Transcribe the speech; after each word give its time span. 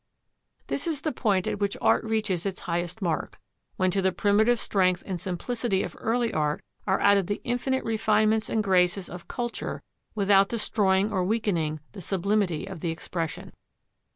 This 0.65 0.87
is 0.87 1.01
the 1.01 1.11
point 1.11 1.45
at 1.45 1.59
which 1.59 1.77
art 1.79 2.03
reaches 2.03 2.43
its 2.43 2.61
highest 2.61 3.03
mark: 3.03 3.37
when 3.75 3.91
to 3.91 4.01
the 4.01 4.11
primitive 4.11 4.59
strength 4.59 5.03
and 5.05 5.21
simplicity 5.21 5.83
of 5.83 5.95
early 5.99 6.33
art 6.33 6.63
are 6.87 6.99
added 6.99 7.27
the 7.27 7.39
infinite 7.43 7.83
refinements 7.83 8.49
and 8.49 8.63
graces 8.63 9.09
of 9.09 9.27
culture 9.27 9.83
without 10.15 10.49
destroying 10.49 11.11
or 11.11 11.23
weakening 11.23 11.81
the 11.91 12.01
sublimity 12.01 12.65
of 12.65 12.79
the 12.79 12.89
expression. 12.89 13.53